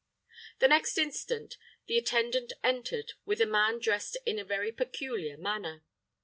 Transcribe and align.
The 0.57 0.67
next 0.67 0.97
instant, 0.97 1.59
the 1.85 1.95
attendant 1.99 2.53
entered 2.63 3.13
with 3.23 3.39
a 3.39 3.45
man 3.45 3.77
dressed 3.77 4.17
in 4.25 4.39
a 4.39 4.43
very 4.43 4.71
peculiar 4.71 5.37
manner. 5.37 5.83